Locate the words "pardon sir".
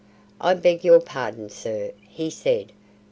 0.99-1.91